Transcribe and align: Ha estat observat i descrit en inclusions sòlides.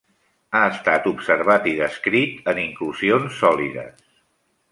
Ha 0.59 0.61
estat 0.75 1.09
observat 1.09 1.67
i 1.73 1.75
descrit 1.81 2.49
en 2.53 2.63
inclusions 2.63 3.39
sòlides. 3.43 4.05